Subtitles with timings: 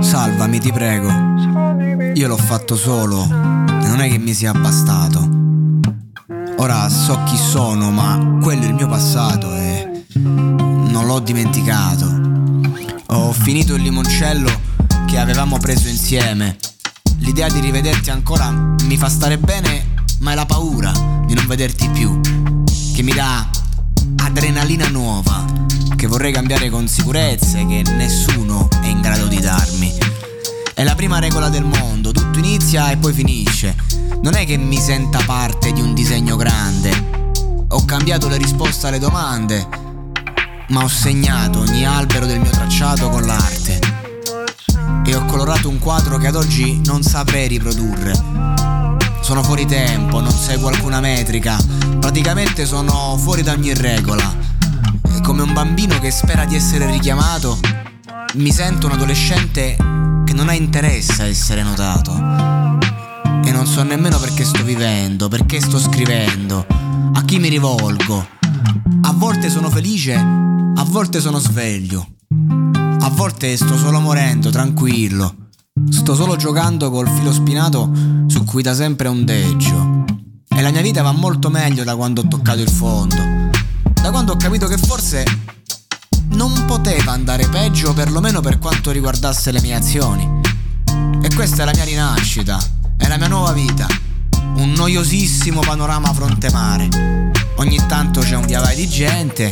[0.00, 1.08] Salvami, ti prego.
[2.14, 3.52] Io l'ho fatto solo
[3.94, 5.28] non è che mi sia bastato.
[6.56, 12.22] Ora so chi sono, ma quello è il mio passato e non l'ho dimenticato.
[13.06, 14.50] Ho finito il limoncello
[15.06, 16.56] che avevamo preso insieme.
[17.18, 20.90] L'idea di rivederti ancora mi fa stare bene, ma è la paura
[21.24, 22.20] di non vederti più
[22.94, 23.48] che mi dà
[24.16, 25.53] adrenalina nuova
[26.14, 29.92] vorrei cambiare con sicurezze che nessuno è in grado di darmi.
[30.72, 33.74] È la prima regola del mondo, tutto inizia e poi finisce.
[34.22, 37.64] Non è che mi senta parte di un disegno grande.
[37.66, 39.66] Ho cambiato le risposte alle domande,
[40.68, 43.80] ma ho segnato ogni albero del mio tracciato con l'arte.
[45.04, 48.12] E ho colorato un quadro che ad oggi non saprei riprodurre.
[49.20, 51.58] Sono fuori tempo, non seguo alcuna metrica,
[51.98, 54.43] praticamente sono fuori da ogni regola.
[55.24, 57.58] Come un bambino che spera di essere richiamato,
[58.34, 59.74] mi sento un adolescente
[60.24, 62.12] che non ha interesse a essere notato.
[63.42, 66.66] E non so nemmeno perché sto vivendo, perché sto scrivendo,
[67.14, 68.26] a chi mi rivolgo.
[69.00, 72.06] A volte sono felice, a volte sono sveglio.
[73.00, 75.48] A volte sto solo morendo, tranquillo.
[75.88, 77.90] Sto solo giocando col filo spinato
[78.26, 80.04] su cui da sempre ondeggio.
[80.54, 83.43] E la mia vita va molto meglio da quando ho toccato il fondo.
[84.04, 85.24] Da quando ho capito che forse
[86.32, 90.42] non poteva andare peggio, perlomeno per quanto riguardasse le mie azioni.
[91.22, 92.58] E questa è la mia rinascita,
[92.98, 93.86] è la mia nuova vita.
[94.56, 96.90] Un noiosissimo panorama fronte mare.
[97.56, 99.50] Ogni tanto c'è un via vai di gente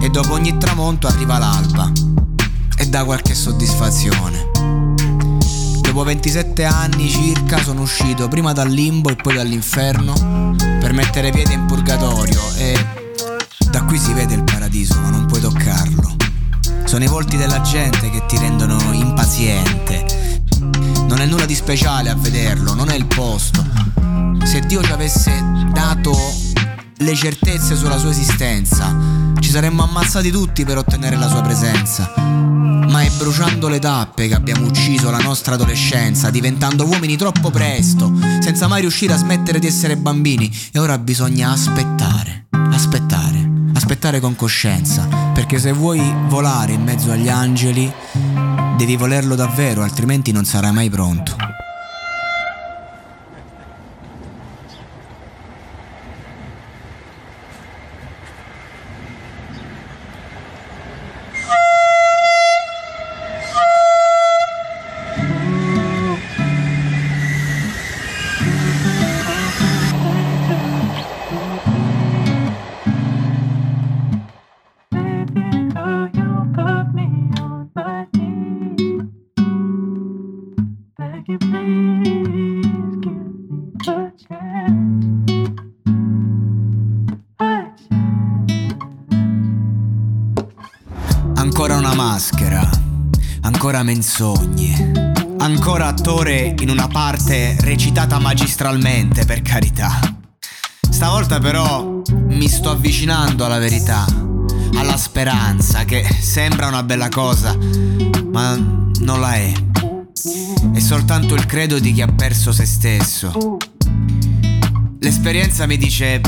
[0.00, 1.90] e dopo ogni tramonto arriva l'alba.
[2.76, 4.50] E dà qualche soddisfazione.
[5.80, 11.54] Dopo 27 anni circa sono uscito prima dal limbo e poi dall'inferno per mettere piede
[11.54, 12.99] in purgatorio e
[13.70, 16.16] da qui si vede il paradiso ma non puoi toccarlo.
[16.84, 20.42] Sono i volti della gente che ti rendono impaziente.
[21.06, 23.64] Non è nulla di speciale a vederlo, non è il posto.
[24.44, 25.32] Se Dio ci avesse
[25.72, 26.16] dato
[26.96, 28.94] le certezze sulla sua esistenza,
[29.38, 32.12] ci saremmo ammazzati tutti per ottenere la sua presenza.
[32.16, 38.12] Ma è bruciando le tappe che abbiamo ucciso la nostra adolescenza, diventando uomini troppo presto,
[38.40, 40.52] senza mai riuscire a smettere di essere bambini.
[40.72, 43.39] E ora bisogna aspettare, aspettare,
[43.90, 47.92] aspettare con coscienza, perché se vuoi volare in mezzo agli angeli,
[48.76, 51.49] devi volerlo davvero, altrimenti non sarai mai pronto.
[91.36, 92.68] Ancora una maschera,
[93.42, 100.00] ancora menzogne, ancora attore in una parte recitata magistralmente, per carità.
[100.80, 104.04] Stavolta però mi sto avvicinando alla verità,
[104.74, 107.56] alla speranza, che sembra una bella cosa,
[108.32, 109.69] ma non la è.
[110.72, 113.58] È soltanto il credo di chi ha perso se stesso.
[115.00, 116.20] L'esperienza mi dice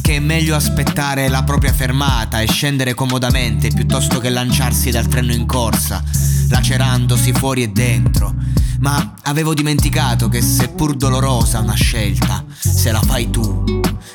[0.00, 5.32] che è meglio aspettare la propria fermata e scendere comodamente piuttosto che lanciarsi dal treno
[5.32, 6.02] in corsa,
[6.48, 8.34] lacerandosi fuori e dentro.
[8.80, 13.62] Ma avevo dimenticato che seppur dolorosa una scelta, se la fai tu,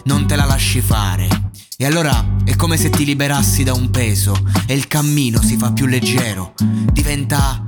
[0.06, 1.51] non te la lasci fare.
[1.77, 5.71] E allora è come se ti liberassi da un peso e il cammino si fa
[5.71, 6.53] più leggero,
[6.91, 7.64] diventa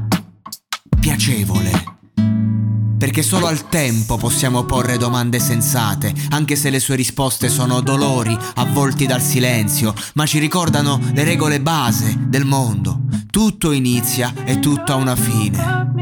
[1.07, 1.71] piacevole.
[2.97, 8.37] Perché solo al tempo possiamo porre domande sensate, anche se le sue risposte sono dolori
[8.55, 13.03] avvolti dal silenzio, ma ci ricordano le regole base del mondo.
[13.29, 15.96] Tutto inizia e tutto ha una fine.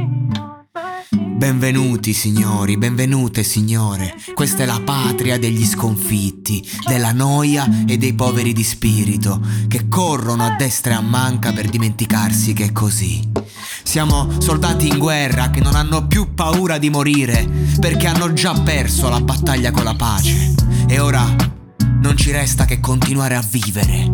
[1.35, 4.15] Benvenuti signori, benvenute signore.
[4.33, 10.45] Questa è la patria degli sconfitti, della noia e dei poveri di spirito, che corrono
[10.45, 13.31] a destra e a manca per dimenticarsi che è così.
[13.83, 17.45] Siamo soldati in guerra che non hanno più paura di morire,
[17.81, 20.55] perché hanno già perso la battaglia con la pace.
[20.87, 21.35] E ora
[21.99, 24.09] non ci resta che continuare a vivere,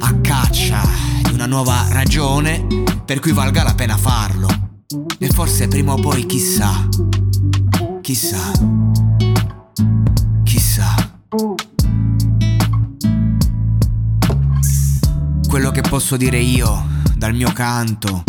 [0.00, 0.82] a caccia
[1.22, 2.66] di una nuova ragione
[3.04, 4.63] per cui valga la pena farlo.
[5.18, 6.88] E forse prima o poi chissà,
[8.02, 8.52] chissà,
[10.42, 10.94] chissà.
[15.48, 16.86] Quello che posso dire io
[17.16, 18.24] dal mio canto,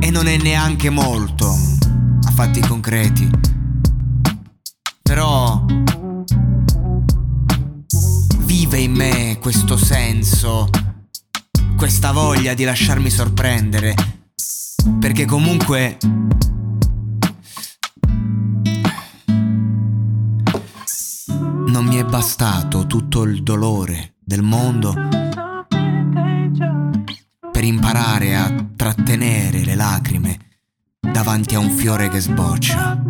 [0.00, 1.48] e non è neanche molto,
[2.24, 3.30] a fatti concreti,
[5.00, 5.64] però
[8.40, 10.68] vive in me questo senso,
[11.76, 14.23] questa voglia di lasciarmi sorprendere
[14.98, 15.98] perché comunque...
[21.66, 24.94] Non mi è bastato tutto il dolore del mondo
[27.50, 30.38] per imparare a trattenere le lacrime
[31.00, 33.02] davanti a un fiore che sboccia.